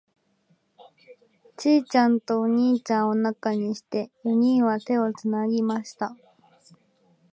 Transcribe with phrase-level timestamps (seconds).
[1.57, 6.15] ちいちゃんとお兄ちゃんを中にして、四人は手をつなぎました。